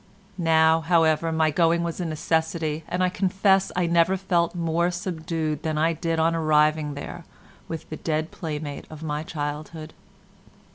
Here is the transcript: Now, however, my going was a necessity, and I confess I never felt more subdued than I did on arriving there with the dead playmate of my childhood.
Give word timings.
Now, 0.39 0.81
however, 0.81 1.31
my 1.31 1.51
going 1.51 1.83
was 1.83 1.99
a 1.99 2.05
necessity, 2.05 2.83
and 2.87 3.03
I 3.03 3.09
confess 3.09 3.71
I 3.75 3.85
never 3.85 4.17
felt 4.17 4.55
more 4.55 4.89
subdued 4.89 5.61
than 5.61 5.77
I 5.77 5.93
did 5.93 6.17
on 6.19 6.33
arriving 6.33 6.95
there 6.95 7.23
with 7.67 7.87
the 7.91 7.97
dead 7.97 8.31
playmate 8.31 8.85
of 8.89 9.03
my 9.03 9.21
childhood. 9.21 9.93